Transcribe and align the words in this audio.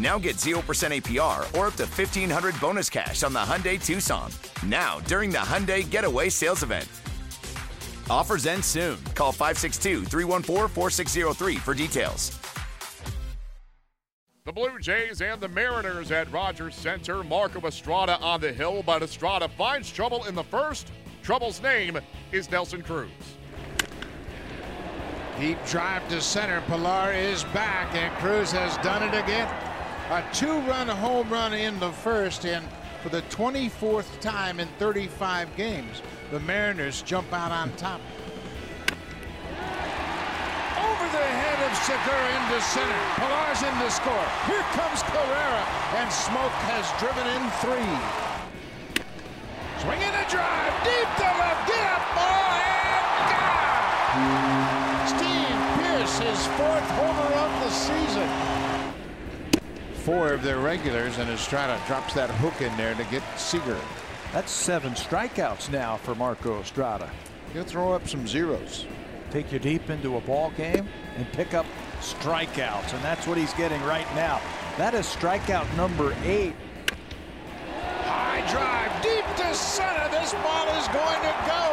Now 0.00 0.18
get 0.18 0.36
0% 0.36 0.54
APR 0.62 1.40
or 1.58 1.66
up 1.66 1.74
to 1.74 1.84
1500 1.84 2.58
bonus 2.58 2.88
cash 2.88 3.22
on 3.22 3.34
the 3.34 3.38
Hyundai 3.38 3.84
Tucson. 3.84 4.32
Now, 4.64 4.98
during 5.00 5.28
the 5.28 5.36
Hyundai 5.36 5.88
Getaway 5.88 6.30
Sales 6.30 6.62
Event. 6.62 6.88
Offers 8.08 8.46
end 8.46 8.64
soon. 8.64 8.96
Call 9.14 9.30
562 9.30 10.06
314 10.06 10.68
4603 10.68 11.56
for 11.56 11.74
details. 11.74 12.38
The 14.46 14.52
Blue 14.52 14.78
Jays 14.80 15.20
and 15.20 15.38
the 15.38 15.48
Mariners 15.48 16.10
at 16.10 16.32
Rogers 16.32 16.74
Centre. 16.74 17.22
Marco 17.22 17.60
Estrada 17.66 18.18
on 18.20 18.40
the 18.40 18.54
hill, 18.54 18.82
but 18.84 19.02
Estrada 19.02 19.50
finds 19.50 19.92
trouble 19.92 20.24
in 20.24 20.34
the 20.34 20.44
first. 20.44 20.90
Trouble's 21.22 21.62
name 21.62 21.98
is 22.32 22.50
Nelson 22.50 22.80
Cruz. 22.80 23.10
Deep 25.38 25.58
drive 25.66 26.08
to 26.08 26.22
center. 26.22 26.62
Pillar 26.62 27.12
is 27.12 27.44
back, 27.44 27.94
and 27.94 28.12
Cruz 28.16 28.50
has 28.50 28.78
done 28.78 29.02
it 29.02 29.22
again. 29.22 29.69
A 30.10 30.24
two-run 30.32 30.88
home 30.88 31.30
run 31.30 31.54
in 31.54 31.78
the 31.78 31.92
first, 31.92 32.44
and 32.44 32.66
for 33.00 33.10
the 33.10 33.22
24th 33.30 34.18
time 34.18 34.58
in 34.58 34.66
35 34.76 35.54
games, 35.56 36.02
the 36.32 36.40
Mariners 36.40 37.02
jump 37.02 37.32
out 37.32 37.52
on 37.52 37.70
top. 37.76 38.00
Over 40.74 41.06
the 41.14 41.28
head 41.30 41.62
of 41.62 41.70
Segura 41.86 42.26
into 42.42 42.58
center. 42.58 43.02
Pillar's 43.22 43.62
in 43.62 43.70
to 43.78 43.86
score. 43.88 44.26
Here 44.50 44.66
comes 44.74 44.98
Carrera, 45.14 45.62
and 46.02 46.10
Smoak 46.10 46.58
has 46.66 46.90
driven 46.98 47.22
in 47.30 47.46
three. 47.62 47.94
Swinging 49.78 50.10
a 50.10 50.26
drive, 50.26 50.74
deep 50.82 51.06
to 51.22 51.30
left, 51.38 51.70
get 51.70 51.86
up, 51.86 52.02
ball, 52.18 52.58
and 52.58 53.06
gone! 53.30 55.06
Steve 55.06 55.54
Pearce, 55.78 56.18
his 56.18 56.42
fourth 56.58 56.90
homer 56.98 57.30
of 57.46 57.50
the 57.62 57.70
season. 57.70 58.89
Four 60.10 60.32
of 60.32 60.42
their 60.42 60.58
regulars, 60.58 61.18
and 61.18 61.30
Estrada 61.30 61.80
drops 61.86 62.14
that 62.14 62.30
hook 62.30 62.60
in 62.60 62.76
there 62.76 62.96
to 62.96 63.04
get 63.12 63.22
Seager. 63.38 63.78
That's 64.32 64.50
seven 64.50 64.94
strikeouts 64.94 65.70
now 65.70 65.98
for 65.98 66.16
Marco 66.16 66.58
Estrada. 66.60 67.08
He'll 67.52 67.62
throw 67.62 67.92
up 67.92 68.08
some 68.08 68.26
zeros. 68.26 68.86
Take 69.30 69.52
you 69.52 69.60
deep 69.60 69.88
into 69.88 70.16
a 70.16 70.20
ball 70.22 70.50
game 70.56 70.88
and 71.16 71.32
pick 71.32 71.54
up 71.54 71.64
strikeouts, 72.00 72.92
and 72.92 73.04
that's 73.04 73.28
what 73.28 73.38
he's 73.38 73.54
getting 73.54 73.80
right 73.82 74.12
now. 74.16 74.40
That 74.78 74.94
is 74.94 75.06
strikeout 75.06 75.72
number 75.76 76.12
eight. 76.24 76.56
High 78.02 78.40
drive, 78.50 78.90
deep 79.04 79.24
to 79.36 79.54
center. 79.54 80.10
This 80.10 80.32
ball 80.42 80.66
is 80.74 80.88
going 80.88 81.22
to 81.22 81.34
go. 81.46 81.64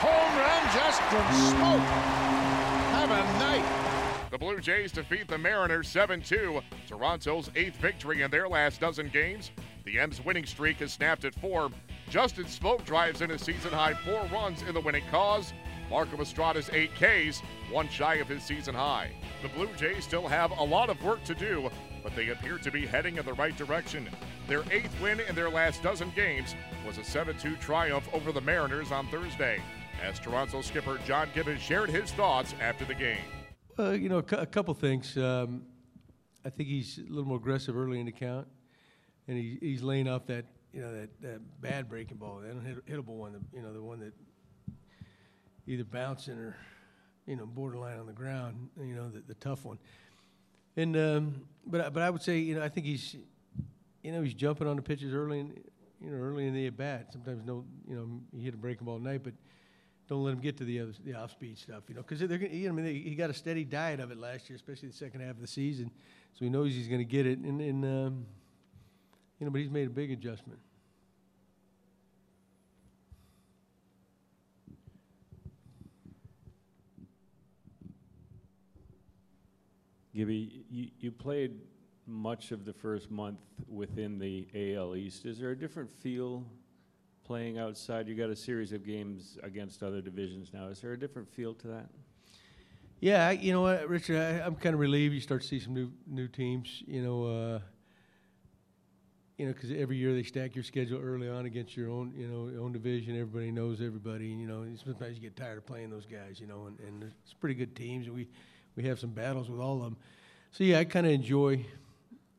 Home 0.00 0.32
run 0.40 0.64
just 0.72 1.02
from 1.12 1.26
Smoak. 1.52 1.84
Have 2.96 3.10
a 3.10 3.38
night. 3.38 3.81
The 4.32 4.38
Blue 4.38 4.60
Jays 4.60 4.92
defeat 4.92 5.28
the 5.28 5.36
Mariners 5.36 5.88
7 5.88 6.22
2. 6.22 6.62
Toronto's 6.88 7.50
eighth 7.54 7.76
victory 7.76 8.22
in 8.22 8.30
their 8.30 8.48
last 8.48 8.80
dozen 8.80 9.10
games. 9.10 9.50
The 9.84 9.98
M's 9.98 10.24
winning 10.24 10.46
streak 10.46 10.78
has 10.78 10.90
snapped 10.90 11.26
at 11.26 11.34
four. 11.34 11.68
Justin 12.08 12.46
Smoak 12.46 12.82
drives 12.86 13.20
in 13.20 13.30
a 13.30 13.38
season 13.38 13.72
high 13.72 13.92
four 13.92 14.24
runs 14.32 14.62
in 14.62 14.72
the 14.72 14.80
winning 14.80 15.04
cause. 15.10 15.52
Marco 15.90 16.16
Estrada's 16.16 16.70
eight 16.72 16.92
Ks, 16.94 17.42
one 17.70 17.90
shy 17.90 18.14
of 18.14 18.28
his 18.28 18.42
season 18.42 18.74
high. 18.74 19.10
The 19.42 19.50
Blue 19.50 19.68
Jays 19.76 20.04
still 20.04 20.26
have 20.26 20.50
a 20.52 20.64
lot 20.64 20.88
of 20.88 21.04
work 21.04 21.22
to 21.24 21.34
do, 21.34 21.68
but 22.02 22.16
they 22.16 22.30
appear 22.30 22.56
to 22.56 22.70
be 22.70 22.86
heading 22.86 23.18
in 23.18 23.26
the 23.26 23.34
right 23.34 23.54
direction. 23.54 24.08
Their 24.48 24.62
eighth 24.70 24.98
win 25.02 25.20
in 25.20 25.34
their 25.34 25.50
last 25.50 25.82
dozen 25.82 26.10
games 26.16 26.54
was 26.86 26.96
a 26.96 27.04
7 27.04 27.36
2 27.36 27.56
triumph 27.56 28.08
over 28.14 28.32
the 28.32 28.40
Mariners 28.40 28.92
on 28.92 29.08
Thursday. 29.08 29.60
As 30.02 30.18
Toronto 30.18 30.62
skipper 30.62 30.98
John 31.06 31.28
Gibbons 31.34 31.60
shared 31.60 31.90
his 31.90 32.12
thoughts 32.12 32.54
after 32.62 32.86
the 32.86 32.94
game. 32.94 33.20
Uh, 33.78 33.90
you 33.92 34.08
know, 34.08 34.18
a, 34.18 34.22
cu- 34.22 34.36
a 34.36 34.46
couple 34.46 34.74
things. 34.74 35.16
Um, 35.16 35.62
I 36.44 36.50
think 36.50 36.68
he's 36.68 36.98
a 36.98 37.08
little 37.10 37.24
more 37.24 37.38
aggressive 37.38 37.76
early 37.76 38.00
in 38.00 38.06
the 38.06 38.12
count, 38.12 38.46
and 39.28 39.38
he, 39.38 39.58
he's 39.60 39.82
laying 39.82 40.08
off 40.08 40.26
that 40.26 40.44
you 40.72 40.80
know 40.82 40.92
that, 40.92 41.22
that 41.22 41.40
bad 41.60 41.88
breaking 41.88 42.18
ball, 42.18 42.40
that 42.42 42.54
unhit- 42.54 42.82
hittable 42.82 43.16
one, 43.16 43.32
the, 43.32 43.40
you 43.56 43.62
know, 43.62 43.72
the 43.72 43.82
one 43.82 44.00
that 44.00 44.12
either 45.66 45.84
bouncing 45.84 46.34
or 46.38 46.56
you 47.26 47.36
know 47.36 47.46
borderline 47.46 47.98
on 47.98 48.06
the 48.06 48.12
ground, 48.12 48.68
you 48.78 48.94
know, 48.94 49.08
the, 49.08 49.20
the 49.26 49.34
tough 49.34 49.64
one. 49.64 49.78
And 50.76 50.96
um, 50.96 51.42
but 51.66 51.80
I- 51.80 51.88
but 51.90 52.02
I 52.02 52.10
would 52.10 52.22
say 52.22 52.38
you 52.38 52.54
know 52.56 52.62
I 52.62 52.68
think 52.68 52.86
he's 52.86 53.16
you 54.02 54.12
know 54.12 54.22
he's 54.22 54.34
jumping 54.34 54.66
on 54.66 54.76
the 54.76 54.82
pitches 54.82 55.14
early 55.14 55.40
in 55.40 55.52
you 56.00 56.10
know 56.10 56.16
early 56.18 56.46
in 56.46 56.52
the 56.54 56.66
at 56.66 56.76
bat. 56.76 57.06
Sometimes 57.12 57.42
no 57.46 57.64
you 57.88 57.94
know 57.96 58.20
he 58.36 58.44
hit 58.44 58.52
a 58.54 58.58
breaking 58.58 58.84
ball 58.84 58.98
tonight, 58.98 59.22
but 59.24 59.32
don't 60.12 60.24
let 60.24 60.34
him 60.34 60.40
get 60.40 60.58
to 60.58 60.64
the 60.64 60.78
other, 60.78 60.92
the 61.04 61.14
off 61.14 61.30
speed 61.30 61.56
stuff, 61.56 61.84
you 61.88 61.94
know, 61.94 62.02
because 62.02 62.20
they're 62.20 62.36
gonna, 62.36 62.52
you 62.52 62.68
know, 62.68 62.74
I 62.74 62.76
mean, 62.76 62.84
they, 62.84 62.94
he 62.98 63.14
got 63.14 63.30
a 63.30 63.34
steady 63.34 63.64
diet 63.64 63.98
of 63.98 64.10
it 64.10 64.18
last 64.18 64.50
year, 64.50 64.56
especially 64.56 64.88
the 64.88 64.94
second 64.94 65.22
half 65.22 65.30
of 65.30 65.40
the 65.40 65.46
season, 65.46 65.90
so 66.34 66.44
he 66.44 66.50
knows 66.50 66.72
he's 66.72 66.86
going 66.86 67.00
to 67.00 67.04
get 67.04 67.26
it, 67.26 67.38
and, 67.38 67.60
and 67.62 67.84
um, 67.84 68.26
you 69.38 69.46
know, 69.46 69.50
but 69.50 69.62
he's 69.62 69.70
made 69.70 69.86
a 69.86 69.90
big 69.90 70.10
adjustment. 70.10 70.58
Gibby, 80.14 80.66
you, 80.70 80.88
you 81.00 81.10
played 81.10 81.52
much 82.06 82.52
of 82.52 82.66
the 82.66 82.72
first 82.74 83.10
month 83.10 83.38
within 83.66 84.18
the 84.18 84.46
AL 84.54 84.94
East. 84.94 85.24
Is 85.24 85.38
there 85.38 85.52
a 85.52 85.56
different 85.56 85.90
feel 85.90 86.44
playing 87.24 87.58
outside? 87.58 88.08
You 88.08 88.14
got 88.14 88.30
a 88.30 88.36
series 88.36 88.72
of 88.72 88.84
games 88.84 89.38
against 89.42 89.82
other 89.82 90.00
divisions 90.00 90.50
now. 90.52 90.66
Is 90.66 90.80
there 90.80 90.92
a 90.92 90.98
different 90.98 91.28
feel 91.28 91.54
to 91.54 91.68
that? 91.68 91.86
Yeah, 93.00 93.28
I, 93.28 93.32
you 93.32 93.52
know 93.52 93.62
what, 93.62 93.88
Richard, 93.88 94.16
I, 94.16 94.46
I'm 94.46 94.54
kind 94.54 94.74
of 94.74 94.80
relieved 94.80 95.12
you 95.14 95.20
start 95.20 95.42
to 95.42 95.48
see 95.48 95.58
some 95.58 95.74
new 95.74 95.90
new 96.06 96.28
teams. 96.28 96.84
You 96.86 97.02
know, 97.02 97.24
uh, 97.24 97.60
you 99.38 99.46
know, 99.46 99.52
because 99.52 99.72
every 99.72 99.96
year 99.96 100.14
they 100.14 100.22
stack 100.22 100.54
your 100.54 100.62
schedule 100.62 101.00
early 101.00 101.28
on 101.28 101.46
against 101.46 101.76
your 101.76 101.90
own, 101.90 102.12
you 102.16 102.28
know, 102.28 102.62
own 102.62 102.72
division. 102.72 103.18
Everybody 103.18 103.50
knows 103.50 103.80
everybody. 103.80 104.30
And, 104.30 104.40
You 104.40 104.46
know, 104.46 104.64
sometimes 104.84 105.16
you 105.16 105.20
get 105.20 105.34
tired 105.34 105.58
of 105.58 105.66
playing 105.66 105.90
those 105.90 106.06
guys. 106.06 106.38
You 106.38 106.46
know, 106.46 106.66
and, 106.66 106.78
and 106.80 107.12
it's 107.24 107.32
pretty 107.34 107.56
good 107.56 107.74
teams, 107.74 108.08
we 108.08 108.28
we 108.76 108.84
have 108.84 109.00
some 109.00 109.10
battles 109.10 109.50
with 109.50 109.60
all 109.60 109.78
of 109.78 109.82
them. 109.82 109.96
So 110.52 110.62
yeah, 110.64 110.78
I 110.78 110.84
kind 110.84 111.06
of 111.06 111.12
enjoy, 111.12 111.64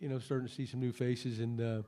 you 0.00 0.08
know, 0.08 0.18
starting 0.18 0.48
to 0.48 0.54
see 0.54 0.66
some 0.66 0.80
new 0.80 0.92
faces 0.92 1.40
and. 1.40 1.60
Uh, 1.60 1.82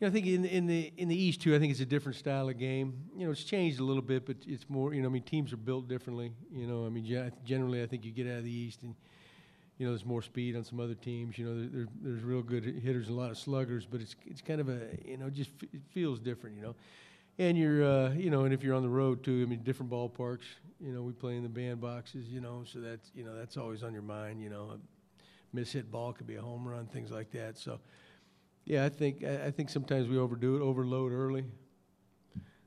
you 0.00 0.06
know, 0.06 0.08
I 0.08 0.10
think 0.12 0.26
in 0.26 0.44
in 0.44 0.66
the 0.66 0.92
in 0.96 1.08
the 1.08 1.16
East 1.16 1.40
too, 1.42 1.54
I 1.54 1.58
think 1.58 1.70
it's 1.72 1.80
a 1.80 1.86
different 1.86 2.16
style 2.16 2.48
of 2.48 2.58
game. 2.58 2.94
You 3.16 3.26
know, 3.26 3.32
it's 3.32 3.44
changed 3.44 3.80
a 3.80 3.84
little 3.84 4.02
bit, 4.02 4.26
but 4.26 4.36
it's 4.46 4.68
more. 4.68 4.94
You 4.94 5.02
know, 5.02 5.08
I 5.08 5.10
mean, 5.12 5.22
teams 5.22 5.52
are 5.52 5.56
built 5.56 5.88
differently. 5.88 6.32
You 6.52 6.66
know, 6.66 6.86
I 6.86 6.88
mean, 6.88 7.04
gen- 7.04 7.32
generally, 7.44 7.82
I 7.82 7.86
think 7.86 8.04
you 8.04 8.12
get 8.12 8.26
out 8.26 8.38
of 8.38 8.44
the 8.44 8.52
East 8.52 8.82
and 8.82 8.94
you 9.78 9.86
know, 9.86 9.92
there's 9.92 10.04
more 10.06 10.22
speed 10.22 10.56
on 10.56 10.64
some 10.64 10.80
other 10.80 10.94
teams. 10.94 11.38
You 11.38 11.46
know, 11.46 11.60
there, 11.60 11.68
there, 11.70 11.86
there's 12.02 12.22
real 12.24 12.42
good 12.42 12.64
hitters, 12.64 13.08
a 13.08 13.12
lot 13.12 13.30
of 13.30 13.38
sluggers, 13.38 13.86
but 13.86 14.00
it's 14.00 14.16
it's 14.26 14.40
kind 14.42 14.60
of 14.60 14.68
a 14.68 14.80
you 15.04 15.16
know, 15.16 15.30
just 15.30 15.50
f- 15.62 15.68
it 15.72 15.82
feels 15.92 16.20
different. 16.20 16.56
You 16.56 16.62
know, 16.62 16.74
and 17.38 17.58
you're 17.58 17.84
uh, 17.84 18.12
you 18.14 18.30
know, 18.30 18.44
and 18.44 18.54
if 18.54 18.62
you're 18.62 18.74
on 18.74 18.82
the 18.82 18.88
road 18.88 19.24
too, 19.24 19.42
I 19.46 19.50
mean, 19.50 19.62
different 19.62 19.90
ballparks. 19.92 20.46
You 20.80 20.92
know, 20.92 21.02
we 21.02 21.12
play 21.12 21.36
in 21.36 21.42
the 21.42 21.48
bandboxes. 21.48 22.30
You 22.30 22.40
know, 22.40 22.64
so 22.70 22.80
that's 22.80 23.10
you 23.14 23.24
know 23.24 23.36
that's 23.36 23.56
always 23.56 23.82
on 23.82 23.92
your 23.92 24.02
mind. 24.02 24.42
You 24.42 24.50
know, 24.50 24.72
a 24.74 25.56
mishit 25.56 25.90
ball 25.90 26.12
could 26.12 26.26
be 26.26 26.36
a 26.36 26.42
home 26.42 26.66
run, 26.66 26.86
things 26.86 27.10
like 27.10 27.30
that. 27.32 27.58
So. 27.58 27.80
Yeah, 28.68 28.84
I 28.84 28.90
think 28.90 29.24
I 29.24 29.50
think 29.50 29.70
sometimes 29.70 30.08
we 30.08 30.18
overdo 30.18 30.56
it, 30.56 30.60
overload 30.60 31.10
early. 31.10 31.44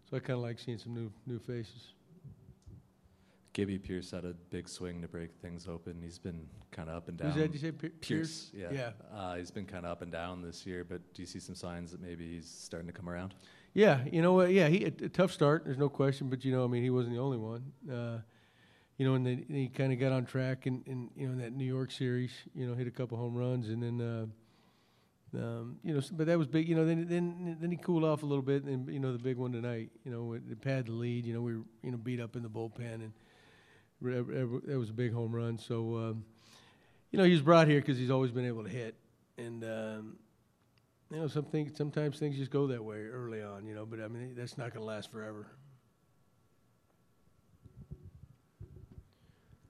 So 0.10 0.18
I 0.18 0.20
kind 0.20 0.32
of 0.32 0.40
like 0.40 0.58
seeing 0.58 0.80
some 0.80 0.96
new 0.96 1.12
new 1.28 1.38
faces. 1.38 1.94
Gibby 3.54 3.78
Pearce 3.78 4.10
had 4.10 4.26
a 4.26 4.34
big 4.50 4.68
swing 4.68 5.02
to 5.04 5.08
break 5.08 5.30
things 5.42 5.68
open. 5.68 6.02
He's 6.02 6.18
been 6.18 6.48
kind 6.72 6.90
of 6.90 6.96
up 6.96 7.08
and 7.08 7.18
down. 7.18 7.28
Who's 7.28 7.36
that? 7.36 7.52
Did 7.52 7.54
you 7.54 7.60
say 7.60 7.72
Pier- 7.72 7.90
Pearce? 7.92 8.08
Pearce? 8.08 8.52
Yeah. 8.54 8.72
Yeah. 8.72 8.92
Uh, 9.16 9.36
he's 9.36 9.52
been 9.52 9.66
kind 9.66 9.86
of 9.86 9.92
up 9.92 10.02
and 10.02 10.12
down 10.12 10.42
this 10.42 10.66
year, 10.66 10.84
but 10.84 11.02
do 11.14 11.22
you 11.22 11.28
see 11.28 11.40
some 11.40 11.54
signs 11.54 11.92
that 11.92 12.02
maybe 12.02 12.28
he's 12.28 12.48
starting 12.50 12.88
to 12.88 12.94
come 12.94 13.08
around? 13.10 13.36
Yeah, 13.74 14.04
you 14.12 14.22
know 14.24 14.34
what? 14.34 14.52
Yeah, 14.52 14.70
he 14.70 14.86
a, 14.86 14.88
a 14.88 15.10
tough 15.10 15.32
start. 15.32 15.66
There's 15.66 15.78
no 15.78 15.90
question, 15.90 16.30
but 16.30 16.44
you 16.44 16.52
know, 16.52 16.64
I 16.64 16.68
mean, 16.68 16.82
he 16.82 16.90
wasn't 16.90 17.14
the 17.16 17.22
only 17.22 17.38
one. 17.38 17.72
Uh, 17.90 18.20
you 18.98 19.06
know, 19.06 19.14
and 19.14 19.26
then 19.26 19.46
he 19.50 19.68
kind 19.68 19.94
of 19.94 20.00
got 20.00 20.12
on 20.12 20.26
track 20.26 20.66
and, 20.66 20.82
and 20.88 21.12
you 21.16 21.28
know 21.28 21.34
in 21.34 21.40
that 21.40 21.54
New 21.54 21.66
York 21.66 21.92
series, 21.92 22.32
you 22.56 22.66
know, 22.66 22.74
hit 22.74 22.88
a 22.88 22.92
couple 22.92 23.18
home 23.20 23.36
runs, 23.36 23.70
and 23.70 23.84
then. 23.84 24.02
Um, 25.34 25.78
you 25.84 25.94
know, 25.94 26.02
but 26.12 26.28
that 26.28 26.38
was 26.38 26.48
big. 26.48 26.68
You 26.68 26.76
know, 26.76 26.86
then 26.86 27.08
then 27.08 27.58
then 27.60 27.72
he 27.72 27.78
cooled 27.78 28.04
off 28.04 28.24
a 28.24 28.26
little 28.26 28.42
bit, 28.42 28.64
and 28.64 28.92
you 28.92 29.00
know 29.00 29.14
the 29.14 29.20
big 29.20 29.38
one 29.38 29.54
tonight. 29.54 29.90
You 30.04 30.12
know, 30.12 30.34
it 30.34 30.42
had 30.64 30.88
the 30.88 30.92
lead. 30.92 31.26
You 31.26 31.34
know, 31.34 31.42
we 31.42 31.56
were 31.56 31.64
you 31.84 31.92
know 31.92 31.98
beat 31.98 32.20
up 32.20 32.36
in 32.36 32.44
the 32.44 32.50
bullpen, 32.50 32.96
and 32.96 33.14
that 34.02 34.78
was 34.78 34.90
a 34.90 34.94
big 34.94 35.14
home 35.14 35.34
run. 35.34 35.58
So, 35.58 35.96
um, 35.98 36.26
you 37.12 37.18
know, 37.18 37.24
he 37.24 37.32
was 37.32 37.42
brought 37.42 37.68
here 37.68 37.80
because 37.80 37.98
he's 37.98 38.12
always 38.12 38.32
been 38.32 38.46
able 38.46 38.64
to 38.64 38.70
hit, 38.70 38.96
and 39.38 39.64
um, 39.64 40.18
you 41.10 41.18
know, 41.18 41.28
some 41.28 41.46
sometimes 41.76 42.20
things 42.20 42.38
just 42.38 42.52
go 42.52 42.68
that 42.68 42.84
way 42.84 43.06
early 43.06 43.42
on. 43.42 43.66
You 43.66 43.76
know, 43.76 43.86
but 43.86 44.02
I 44.02 44.10
mean 44.10 44.34
that's 44.36 44.58
not 44.58 44.74
going 44.74 44.82
to 44.82 44.86
last 44.86 45.12
forever. 45.12 45.48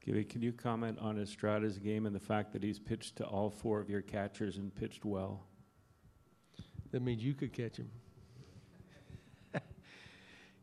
Gibby, 0.04 0.24
can 0.24 0.42
you 0.42 0.52
comment 0.52 0.98
on 1.00 1.18
Estrada's 1.18 1.78
game 1.78 2.08
and 2.08 2.16
the 2.16 2.20
fact 2.20 2.54
that 2.54 2.64
he's 2.64 2.80
pitched 2.80 3.18
to 3.18 3.24
all 3.24 3.52
four 3.52 3.80
of 3.80 3.88
your 3.88 4.02
catchers 4.02 4.58
and 4.58 4.74
pitched 4.74 5.06
well? 5.06 5.46
That 6.92 7.02
means 7.02 7.24
you 7.24 7.34
could 7.34 7.54
catch 7.54 7.78
him. 7.78 7.90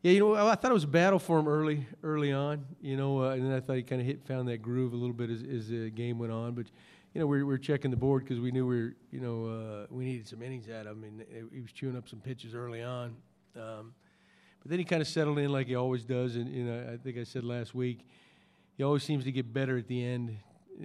yeah, 0.02 0.12
you 0.12 0.20
know, 0.20 0.34
I 0.34 0.54
thought 0.54 0.70
it 0.70 0.74
was 0.74 0.84
a 0.84 0.88
battle 0.88 1.18
for 1.18 1.38
him 1.38 1.48
early, 1.48 1.86
early 2.02 2.32
on. 2.32 2.66
You 2.80 2.96
know, 2.96 3.24
uh, 3.24 3.30
and 3.30 3.46
then 3.46 3.52
I 3.52 3.60
thought 3.60 3.76
he 3.76 3.82
kind 3.82 4.00
of 4.00 4.06
hit, 4.06 4.26
found 4.26 4.48
that 4.48 4.58
groove 4.58 4.92
a 4.92 4.96
little 4.96 5.14
bit 5.14 5.30
as, 5.30 5.42
as 5.42 5.68
the 5.68 5.90
game 5.90 6.18
went 6.18 6.32
on. 6.32 6.52
But 6.52 6.66
you 7.14 7.20
know, 7.20 7.26
we, 7.26 7.38
we 7.38 7.44
were 7.44 7.58
checking 7.58 7.90
the 7.90 7.96
board 7.96 8.24
because 8.24 8.40
we 8.40 8.50
knew 8.50 8.66
we 8.66 8.76
were, 8.76 8.94
you 9.10 9.20
know, 9.20 9.46
uh, 9.46 9.86
we 9.90 10.04
needed 10.04 10.28
some 10.28 10.42
innings 10.42 10.68
out 10.68 10.86
of 10.86 10.98
him. 10.98 11.04
And 11.04 11.48
he 11.52 11.60
was 11.60 11.72
chewing 11.72 11.96
up 11.96 12.08
some 12.08 12.20
pitches 12.20 12.54
early 12.54 12.82
on. 12.82 13.16
Um, 13.56 13.94
but 14.60 14.70
then 14.70 14.78
he 14.78 14.84
kind 14.84 15.00
of 15.00 15.08
settled 15.08 15.38
in 15.38 15.50
like 15.50 15.66
he 15.66 15.74
always 15.74 16.04
does. 16.04 16.36
And 16.36 16.48
you 16.48 16.64
know, 16.64 16.92
I 16.92 16.96
think 16.98 17.16
I 17.16 17.24
said 17.24 17.44
last 17.44 17.74
week, 17.74 18.06
he 18.76 18.82
always 18.82 19.02
seems 19.02 19.24
to 19.24 19.32
get 19.32 19.52
better 19.52 19.78
at 19.78 19.88
the 19.88 20.04
end 20.04 20.36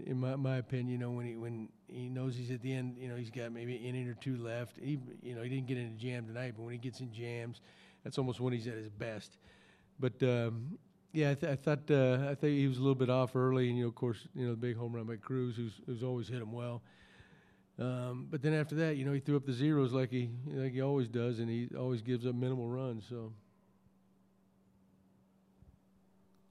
in 0.06 0.20
my, 0.20 0.36
my 0.36 0.58
opinion, 0.58 0.90
you 0.90 0.98
know, 0.98 1.12
when 1.12 1.26
he 1.26 1.36
when 1.36 1.70
he 1.88 2.10
knows 2.10 2.36
he's 2.36 2.52
at 2.52 2.62
the 2.62 2.74
end, 2.74 2.98
you 2.98 3.08
know, 3.08 3.16
he's 3.16 3.30
got 3.30 3.52
maybe 3.52 3.76
an 3.76 3.84
inning 3.84 4.08
or 4.08 4.16
two 4.16 4.38
left. 4.38 4.78
He, 4.82 5.00
you 5.22 5.36
know, 5.36 5.44
he 5.44 5.50
didn't 5.50 5.68
get 5.68 5.78
into 5.78 5.98
jam 5.98 6.26
tonight, 6.26 6.54
but 6.58 6.64
when 6.64 6.72
he 6.74 6.80
gets 6.80 7.00
in 7.00 7.14
jams, 7.14 7.62
that's 8.04 8.18
almost 8.18 8.40
when 8.40 8.54
he's 8.54 8.68
at 8.68 8.76
his 8.76 8.90
best. 8.90 9.38
But 10.00 10.22
um, 10.24 10.78
yeah, 11.12 11.32
I, 11.32 11.34
th- 11.36 11.52
I 11.52 11.56
thought 11.56 11.92
uh, 11.92 12.30
I 12.30 12.36
thought 12.36 12.48
he 12.48 12.68
was 12.68 12.78
a 12.78 12.82
little 12.82 12.96
bit 12.96 13.10
off 13.10 13.36
early, 13.36 13.70
and 13.70 13.78
you 13.78 13.84
know, 13.84 13.90
of 13.90 13.96
course, 13.96 14.28
you 14.36 14.46
know, 14.46 14.52
the 14.52 14.58
big 14.58 14.78
home 14.78 14.94
run 14.94 15.06
by 15.06 15.18
Cruz, 15.18 15.56
who's 15.56 15.74
who's 15.86 16.04
always 16.04 16.28
hit 16.28 16.42
him 16.42 16.52
well. 16.52 16.82
Um, 17.80 18.28
but 18.30 18.42
then 18.42 18.54
after 18.54 18.76
that, 18.76 18.98
you 18.98 19.06
know, 19.06 19.14
he 19.14 19.20
threw 19.20 19.36
up 19.36 19.46
the 19.46 19.54
zeros 19.54 19.94
like 19.94 20.12
he 20.12 20.30
like 20.48 20.74
he 20.74 20.82
always 20.82 21.08
does, 21.08 21.40
and 21.40 21.50
he 21.50 21.70
always 21.78 22.02
gives 22.02 22.26
up 22.26 22.36
minimal 22.36 22.68
runs. 22.68 23.06
So. 23.08 23.32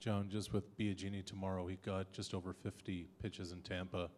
John, 0.03 0.29
just 0.29 0.53
with 0.53 0.77
Biagini 0.77 1.25
tomorrow, 1.25 1.65
he 1.69 1.77
got 1.77 2.11
just 2.13 2.35
over 2.35 2.53
50 2.53 3.07
pitches 3.23 3.53
in 3.53 3.61
Tampa. 3.61 4.11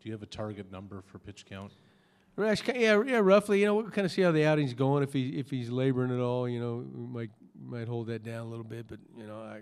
Do 0.00 0.08
you 0.08 0.12
have 0.12 0.22
a 0.22 0.26
target 0.26 0.72
number 0.72 1.02
for 1.02 1.18
pitch 1.18 1.44
count? 1.44 1.72
Yeah, 2.38 3.02
yeah, 3.06 3.20
roughly. 3.22 3.60
You 3.60 3.66
know, 3.66 3.74
we'll 3.74 3.90
kind 3.90 4.06
of 4.06 4.12
see 4.12 4.22
how 4.22 4.32
the 4.32 4.46
outing's 4.46 4.72
going. 4.72 5.02
If 5.02 5.12
he 5.12 5.38
if 5.38 5.50
he's 5.50 5.68
laboring 5.68 6.10
at 6.10 6.20
all, 6.20 6.48
you 6.48 6.58
know, 6.58 6.86
we 6.90 7.06
might 7.06 7.30
might 7.62 7.86
hold 7.86 8.06
that 8.06 8.22
down 8.22 8.46
a 8.46 8.48
little 8.48 8.64
bit. 8.64 8.88
But 8.88 8.98
you 9.14 9.26
know, 9.26 9.36
I, 9.36 9.60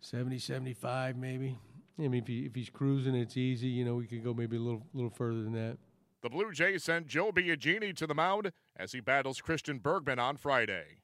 70, 0.00 0.38
75 0.38 1.16
maybe. 1.16 1.56
I 1.98 2.02
mean, 2.02 2.22
if 2.22 2.26
he 2.26 2.40
if 2.40 2.54
he's 2.54 2.68
cruising, 2.68 3.14
it's 3.14 3.38
easy. 3.38 3.68
You 3.68 3.86
know, 3.86 3.94
we 3.94 4.06
could 4.06 4.22
go 4.22 4.34
maybe 4.34 4.56
a 4.56 4.60
little 4.60 4.82
little 4.92 5.10
further 5.10 5.42
than 5.42 5.52
that. 5.52 5.78
The 6.22 6.28
Blue 6.28 6.52
Jays 6.52 6.84
sent 6.84 7.06
Joe 7.06 7.32
Biagini 7.32 7.96
to 7.96 8.06
the 8.06 8.14
mound 8.14 8.52
as 8.76 8.92
he 8.92 9.00
battles 9.00 9.40
Christian 9.40 9.78
Bergman 9.78 10.18
on 10.18 10.36
Friday. 10.36 10.98